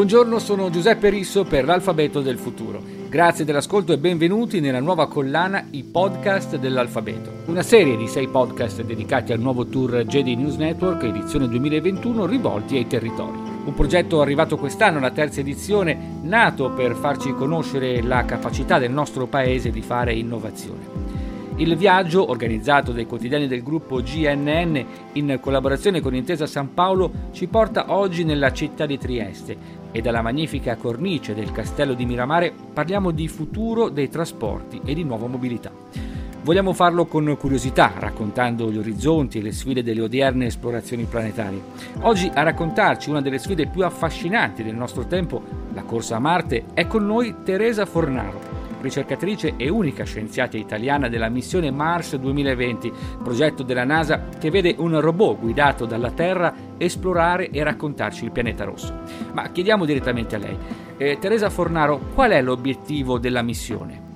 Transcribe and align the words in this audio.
Buongiorno, 0.00 0.38
sono 0.38 0.70
Giuseppe 0.70 1.10
Risso 1.10 1.44
per 1.44 1.66
l'Alfabeto 1.66 2.22
del 2.22 2.38
Futuro. 2.38 2.82
Grazie 3.10 3.44
dell'ascolto 3.44 3.92
e 3.92 3.98
benvenuti 3.98 4.58
nella 4.58 4.80
nuova 4.80 5.06
collana 5.08 5.66
I 5.72 5.84
podcast 5.84 6.56
dell'alfabeto. 6.56 7.42
Una 7.48 7.62
serie 7.62 7.98
di 7.98 8.08
sei 8.08 8.26
podcast 8.26 8.82
dedicati 8.82 9.34
al 9.34 9.40
nuovo 9.40 9.66
tour 9.66 10.04
JD 10.04 10.38
News 10.38 10.56
Network 10.56 11.02
edizione 11.02 11.48
2021 11.48 12.24
rivolti 12.24 12.76
ai 12.78 12.86
territori. 12.86 13.36
Un 13.66 13.74
progetto 13.74 14.22
arrivato 14.22 14.56
quest'anno, 14.56 15.00
la 15.00 15.10
terza 15.10 15.40
edizione, 15.40 16.20
nato 16.22 16.70
per 16.70 16.94
farci 16.94 17.34
conoscere 17.34 18.00
la 18.00 18.24
capacità 18.24 18.78
del 18.78 18.92
nostro 18.92 19.26
paese 19.26 19.68
di 19.68 19.82
fare 19.82 20.14
innovazione. 20.14 21.10
Il 21.56 21.76
viaggio, 21.76 22.30
organizzato 22.30 22.90
dai 22.90 23.04
quotidiani 23.04 23.46
del 23.46 23.62
gruppo 23.62 24.00
GNN 24.00 24.84
in 25.12 25.38
collaborazione 25.42 26.00
con 26.00 26.14
Intesa 26.14 26.46
San 26.46 26.72
Paolo, 26.72 27.12
ci 27.32 27.48
porta 27.48 27.92
oggi 27.92 28.24
nella 28.24 28.50
città 28.50 28.86
di 28.86 28.96
Trieste 28.96 29.79
e 29.92 30.00
dalla 30.00 30.22
magnifica 30.22 30.76
cornice 30.76 31.34
del 31.34 31.52
castello 31.52 31.94
di 31.94 32.06
Miramare 32.06 32.52
parliamo 32.72 33.10
di 33.10 33.28
futuro 33.28 33.88
dei 33.88 34.08
trasporti 34.08 34.80
e 34.84 34.94
di 34.94 35.04
nuova 35.04 35.26
mobilità. 35.26 35.70
Vogliamo 36.42 36.72
farlo 36.72 37.04
con 37.04 37.36
curiosità, 37.38 37.92
raccontando 37.98 38.70
gli 38.70 38.78
orizzonti 38.78 39.38
e 39.38 39.42
le 39.42 39.52
sfide 39.52 39.82
delle 39.82 40.00
odierne 40.00 40.46
esplorazioni 40.46 41.04
planetarie. 41.04 41.62
Oggi 42.00 42.30
a 42.32 42.42
raccontarci 42.42 43.10
una 43.10 43.20
delle 43.20 43.38
sfide 43.38 43.66
più 43.66 43.84
affascinanti 43.84 44.62
del 44.62 44.74
nostro 44.74 45.06
tempo, 45.06 45.42
la 45.74 45.82
corsa 45.82 46.16
a 46.16 46.20
Marte, 46.20 46.64
è 46.72 46.86
con 46.86 47.04
noi 47.04 47.34
Teresa 47.44 47.84
Fornaro, 47.84 48.49
ricercatrice 48.80 49.54
e 49.56 49.68
unica 49.68 50.04
scienziata 50.04 50.56
italiana 50.56 51.08
della 51.08 51.28
missione 51.28 51.70
Mars 51.70 52.16
2020, 52.16 52.92
progetto 53.22 53.62
della 53.62 53.84
NASA 53.84 54.28
che 54.38 54.50
vede 54.50 54.74
un 54.78 55.00
robot 55.00 55.38
guidato 55.38 55.86
dalla 55.86 56.10
Terra 56.10 56.54
esplorare 56.76 57.50
e 57.50 57.62
raccontarci 57.62 58.24
il 58.24 58.32
pianeta 58.32 58.64
rosso. 58.64 59.00
Ma 59.32 59.50
chiediamo 59.50 59.84
direttamente 59.84 60.36
a 60.36 60.38
lei, 60.38 60.56
eh, 60.96 61.18
Teresa 61.18 61.50
Fornaro, 61.50 61.98
qual 62.14 62.30
è 62.30 62.42
l'obiettivo 62.42 63.18
della 63.18 63.42
missione? 63.42 64.09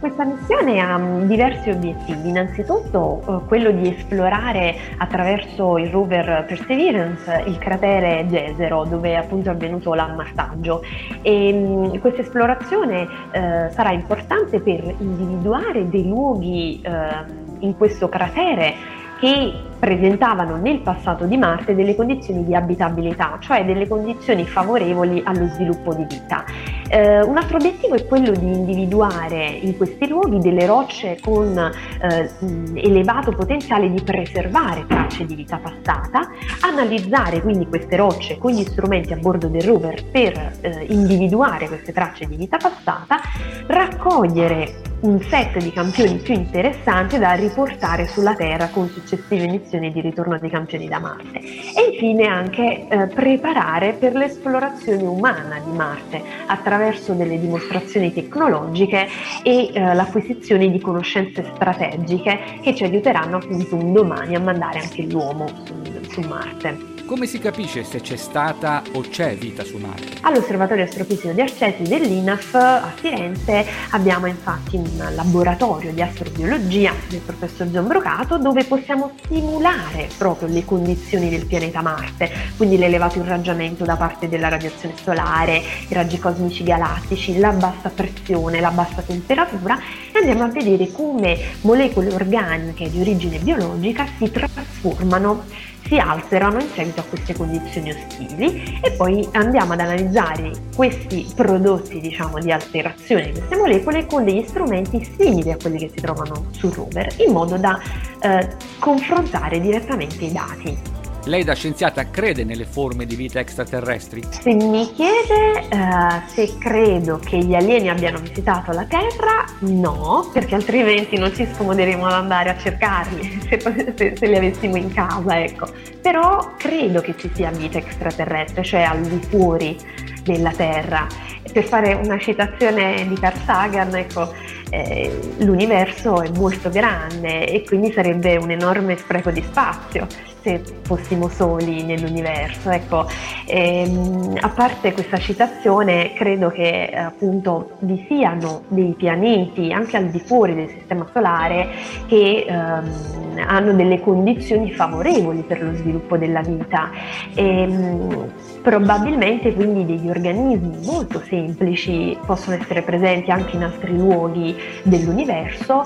Questa 0.00 0.24
missione 0.24 0.80
ha 0.80 0.96
mm, 0.96 1.24
diversi 1.24 1.68
obiettivi, 1.68 2.30
innanzitutto 2.30 3.20
eh, 3.20 3.46
quello 3.46 3.70
di 3.70 3.86
esplorare 3.86 4.74
attraverso 4.96 5.76
il 5.76 5.90
rover 5.90 6.46
Perseverance 6.48 7.44
il 7.46 7.58
cratere 7.58 8.24
Gesero 8.26 8.84
dove 8.84 9.14
appunto 9.14 9.50
è 9.50 9.52
avvenuto 9.52 9.92
l'ammassaggio. 9.92 10.82
E 11.20 11.52
mm, 11.52 11.98
questa 11.98 12.22
esplorazione 12.22 13.06
eh, 13.30 13.68
sarà 13.72 13.92
importante 13.92 14.58
per 14.60 14.82
individuare 15.00 15.86
dei 15.86 16.08
luoghi 16.08 16.80
eh, 16.82 17.58
in 17.58 17.76
questo 17.76 18.08
cratere 18.08 18.74
che 19.20 19.52
presentavano 19.78 20.56
nel 20.56 20.80
passato 20.80 21.24
di 21.24 21.36
Marte 21.36 21.74
delle 21.74 21.94
condizioni 21.94 22.44
di 22.44 22.54
abitabilità, 22.54 23.36
cioè 23.40 23.64
delle 23.64 23.86
condizioni 23.86 24.44
favorevoli 24.44 25.22
allo 25.24 25.46
sviluppo 25.48 25.94
di 25.94 26.04
vita. 26.08 26.44
Eh, 26.88 27.22
un 27.22 27.36
altro 27.36 27.56
obiettivo 27.56 27.94
è 27.94 28.04
quello 28.04 28.32
di 28.32 28.46
individuare 28.46 29.46
in 29.46 29.76
questi 29.76 30.08
luoghi 30.08 30.38
delle 30.38 30.66
rocce 30.66 31.18
con 31.20 31.56
eh, 31.56 32.30
elevato 32.74 33.30
potenziale 33.30 33.90
di 33.90 34.02
preservare 34.02 34.86
tracce 34.86 35.24
di 35.24 35.34
vita 35.34 35.58
passata, 35.58 36.30
analizzare 36.60 37.40
quindi 37.40 37.66
queste 37.66 37.96
rocce 37.96 38.38
con 38.38 38.50
gli 38.50 38.64
strumenti 38.64 39.12
a 39.12 39.16
bordo 39.16 39.46
del 39.46 39.62
rover 39.62 40.04
per 40.10 40.58
eh, 40.60 40.84
individuare 40.88 41.68
queste 41.68 41.92
tracce 41.92 42.26
di 42.26 42.36
vita 42.36 42.56
passata, 42.56 43.20
raccogliere 43.66 44.88
un 45.00 45.22
set 45.22 45.56
di 45.58 45.72
campioni 45.72 46.16
più 46.18 46.34
interessanti 46.34 47.18
da 47.18 47.32
riportare 47.32 48.06
sulla 48.06 48.34
Terra 48.34 48.68
con 48.68 48.88
successive 48.88 49.46
missioni 49.46 49.90
di 49.92 50.00
ritorno 50.00 50.38
dei 50.38 50.50
campioni 50.50 50.88
da 50.88 50.98
Marte 50.98 51.38
e 51.38 51.90
infine 51.92 52.26
anche 52.26 52.86
eh, 52.88 53.06
preparare 53.06 53.94
per 53.94 54.14
l'esplorazione 54.14 55.02
umana 55.04 55.58
di 55.64 55.72
Marte 55.72 56.22
attraverso 56.46 57.14
delle 57.14 57.38
dimostrazioni 57.38 58.12
tecnologiche 58.12 59.08
e 59.42 59.70
eh, 59.72 59.94
l'acquisizione 59.94 60.70
di 60.70 60.80
conoscenze 60.80 61.50
strategiche 61.54 62.58
che 62.60 62.74
ci 62.74 62.84
aiuteranno 62.84 63.36
appunto 63.36 63.76
un 63.76 63.92
domani 63.92 64.34
a 64.34 64.40
mandare 64.40 64.80
anche 64.80 65.02
l'uomo 65.02 65.46
su, 65.64 65.74
su 66.10 66.20
Marte. 66.20 66.99
Come 67.10 67.26
si 67.26 67.40
capisce 67.40 67.82
se 67.82 68.00
c'è 68.00 68.14
stata 68.14 68.84
o 68.92 69.00
c'è 69.00 69.34
vita 69.36 69.64
su 69.64 69.78
Marte? 69.78 70.18
All'Osservatorio 70.20 70.84
Astrofisico 70.84 71.32
di 71.32 71.40
Arcesi 71.40 71.82
dell'INAF 71.82 72.54
a 72.54 72.92
Firenze 72.94 73.66
abbiamo 73.90 74.26
infatti 74.26 74.76
un 74.76 75.08
laboratorio 75.16 75.92
di 75.92 76.00
astrobiologia 76.00 76.92
del 77.08 77.18
professor 77.18 77.68
Gian 77.68 77.88
Brocato 77.88 78.38
dove 78.38 78.62
possiamo 78.62 79.14
simulare 79.26 80.08
proprio 80.16 80.46
le 80.46 80.64
condizioni 80.64 81.28
del 81.30 81.46
pianeta 81.46 81.82
Marte, 81.82 82.30
quindi 82.56 82.78
l'elevato 82.78 83.18
irraggiamento 83.18 83.84
da 83.84 83.96
parte 83.96 84.28
della 84.28 84.46
radiazione 84.46 84.94
solare, 85.02 85.60
i 85.88 85.92
raggi 85.92 86.20
cosmici 86.20 86.62
galattici, 86.62 87.38
la 87.38 87.50
bassa 87.50 87.88
pressione, 87.88 88.60
la 88.60 88.70
bassa 88.70 89.02
temperatura 89.02 89.76
e 90.12 90.16
andiamo 90.16 90.44
a 90.44 90.48
vedere 90.48 90.92
come 90.92 91.36
molecole 91.62 92.14
organiche 92.14 92.88
di 92.88 93.00
origine 93.00 93.38
biologica 93.38 94.06
si 94.16 94.30
trasformano 94.30 95.42
si 95.90 95.98
alterano 95.98 96.60
in 96.60 96.68
seguito 96.68 97.00
a 97.00 97.02
queste 97.02 97.34
condizioni 97.34 97.90
ostili 97.90 98.78
e 98.80 98.92
poi 98.92 99.28
andiamo 99.32 99.72
ad 99.72 99.80
analizzare 99.80 100.52
questi 100.76 101.26
prodotti 101.34 101.98
diciamo, 101.98 102.38
di 102.38 102.52
alterazione 102.52 103.26
di 103.26 103.32
queste 103.32 103.56
molecole 103.56 104.06
con 104.06 104.24
degli 104.24 104.44
strumenti 104.46 105.04
simili 105.18 105.50
a 105.50 105.56
quelli 105.56 105.78
che 105.78 105.90
si 105.92 106.00
trovano 106.00 106.46
sul 106.52 106.70
rover 106.70 107.12
in 107.18 107.32
modo 107.32 107.56
da 107.56 107.76
eh, 108.20 108.48
confrontare 108.78 109.60
direttamente 109.60 110.24
i 110.24 110.30
dati. 110.30 110.89
Lei 111.30 111.44
da 111.44 111.54
scienziata 111.54 112.10
crede 112.10 112.42
nelle 112.42 112.64
forme 112.64 113.06
di 113.06 113.14
vita 113.14 113.38
extraterrestri? 113.38 114.20
Se 114.30 114.52
mi 114.52 114.92
chiede 114.92 115.64
uh, 115.70 116.20
se 116.26 116.58
credo 116.58 117.20
che 117.24 117.38
gli 117.38 117.54
alieni 117.54 117.88
abbiano 117.88 118.18
visitato 118.18 118.72
la 118.72 118.84
Terra, 118.84 119.44
no, 119.60 120.28
perché 120.32 120.56
altrimenti 120.56 121.16
non 121.18 121.32
ci 121.32 121.46
scomoderemo 121.54 122.04
ad 122.04 122.14
andare 122.14 122.50
a 122.50 122.58
cercarli 122.58 123.42
se, 123.48 123.60
se, 123.96 124.16
se 124.16 124.26
li 124.26 124.36
avessimo 124.36 124.74
in 124.74 124.92
casa, 124.92 125.40
ecco. 125.40 125.68
Però 126.02 126.54
credo 126.56 127.00
che 127.00 127.14
ci 127.16 127.30
sia 127.32 127.52
vita 127.52 127.78
extraterrestre, 127.78 128.64
cioè 128.64 128.80
al 128.80 129.00
di 129.00 129.20
fuori 129.28 129.78
della 130.24 130.50
Terra. 130.50 131.06
Per 131.52 131.62
fare 131.62 131.94
una 131.94 132.18
citazione 132.18 133.06
di 133.06 133.14
Carl 133.14 133.38
Sagan, 133.44 133.94
ecco, 133.94 134.34
eh, 134.70 135.16
l'universo 135.38 136.22
è 136.22 136.30
molto 136.30 136.70
grande 136.70 137.46
e 137.46 137.62
quindi 137.62 137.92
sarebbe 137.92 138.36
un 138.36 138.50
enorme 138.50 138.96
spreco 138.96 139.30
di 139.30 139.42
spazio 139.42 140.08
se 140.42 140.62
fossimo 140.82 141.28
soli 141.28 141.82
nell'universo. 141.84 142.70
Ecco, 142.70 143.06
ehm, 143.46 144.36
a 144.40 144.48
parte 144.48 144.92
questa 144.92 145.18
citazione, 145.18 146.12
credo 146.14 146.50
che 146.50 146.90
appunto 146.94 147.72
vi 147.80 148.04
siano 148.08 148.62
dei 148.68 148.94
pianeti 148.96 149.72
anche 149.72 149.96
al 149.96 150.06
di 150.06 150.20
fuori 150.20 150.54
del 150.54 150.68
sistema 150.68 151.06
solare 151.12 151.68
che 152.06 152.46
ehm, 152.48 153.38
hanno 153.46 153.72
delle 153.72 154.00
condizioni 154.00 154.72
favorevoli 154.72 155.42
per 155.42 155.62
lo 155.62 155.74
sviluppo 155.74 156.16
della 156.16 156.40
vita. 156.40 156.90
Ehm, 157.34 158.32
probabilmente 158.62 159.54
quindi 159.54 159.86
degli 159.86 160.08
organismi 160.08 160.84
molto 160.84 161.22
semplici 161.26 162.16
possono 162.26 162.56
essere 162.56 162.82
presenti 162.82 163.30
anche 163.30 163.56
in 163.56 163.62
altri 163.62 163.96
luoghi 163.96 164.54
dell'universo 164.82 165.84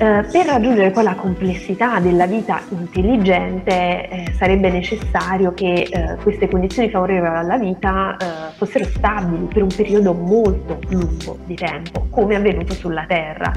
eh, 0.00 0.24
per 0.32 0.46
raggiungere 0.46 0.90
poi 0.92 1.02
la 1.02 1.14
complessità 1.14 2.00
della 2.00 2.26
vita 2.26 2.62
intelligente 2.70 4.08
eh, 4.08 4.32
sarebbe 4.34 4.70
necessario 4.70 5.52
che 5.52 5.88
eh, 5.90 6.16
queste 6.22 6.48
condizioni 6.48 6.88
favorevoli 6.88 7.36
alla 7.36 7.58
vita 7.58 8.16
eh, 8.16 8.24
fossero 8.56 8.86
stabili 8.86 9.44
per 9.52 9.62
un 9.62 9.68
periodo 9.68 10.14
molto 10.14 10.78
lungo 10.88 11.36
di 11.44 11.54
tempo, 11.54 12.06
come 12.08 12.32
è 12.32 12.38
avvenuto 12.38 12.72
sulla 12.72 13.04
Terra. 13.06 13.52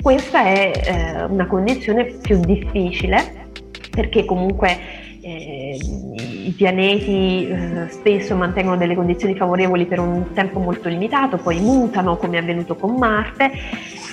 Questa 0.00 0.44
è 0.44 0.70
eh, 0.72 1.24
una 1.24 1.46
condizione 1.46 2.04
più 2.04 2.38
difficile 2.38 3.48
perché 3.90 4.24
comunque 4.24 5.06
i 5.20 6.54
pianeti 6.56 7.52
spesso 7.88 8.34
mantengono 8.34 8.78
delle 8.78 8.94
condizioni 8.94 9.34
favorevoli 9.36 9.84
per 9.84 9.98
un 9.98 10.32
tempo 10.32 10.58
molto 10.58 10.88
limitato, 10.88 11.36
poi 11.36 11.60
mutano 11.60 12.16
come 12.16 12.38
è 12.38 12.40
avvenuto 12.40 12.76
con 12.76 12.94
Marte 12.94 13.50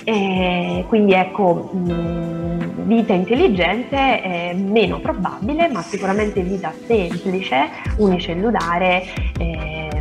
eh, 0.08 0.84
quindi 0.86 1.14
ecco, 1.14 1.68
mh, 1.72 1.92
mm, 1.92 2.60
vita 2.84 3.12
intelligente 3.12 4.22
è 4.22 4.54
meno 4.54 5.00
probabile, 5.00 5.68
ma 5.68 5.82
sicuramente 5.82 6.42
vita 6.42 6.72
semplice, 6.86 7.68
unicellulare, 7.96 9.02
eh, 9.36 10.00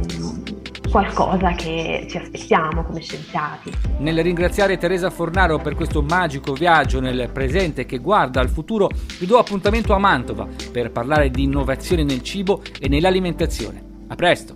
qualcosa 0.92 1.54
che 1.54 2.06
ci 2.08 2.18
aspettiamo 2.18 2.84
come 2.84 3.02
scienziati. 3.02 3.72
Nel 3.98 4.22
ringraziare 4.22 4.78
Teresa 4.78 5.10
Fornaro 5.10 5.58
per 5.58 5.74
questo 5.74 6.04
magico 6.04 6.54
viaggio 6.54 7.00
nel 7.00 7.32
presente 7.34 7.88
che 7.88 7.98
guarda 7.98 8.42
al 8.42 8.50
futuro, 8.50 8.88
vi 9.20 9.26
do 9.26 9.40
appuntamento 9.40 9.94
a 9.94 9.98
Mantova 9.98 10.48
per 10.72 10.92
parlare 10.92 11.32
di 11.32 11.42
innovazione 11.42 12.04
nel 12.04 12.22
cibo 12.22 12.62
e 12.80 12.88
nell'alimentazione. 12.88 13.82
A 14.08 14.14
presto! 14.14 14.56